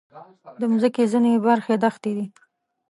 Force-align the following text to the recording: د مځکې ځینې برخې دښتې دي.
د 0.59 0.61
مځکې 0.71 1.03
ځینې 1.11 1.31
برخې 1.45 1.75
دښتې 1.83 2.11
دي. 2.17 2.25